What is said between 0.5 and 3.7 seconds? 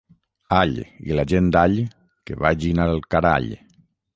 All i la gent d'All, que vagin al carall.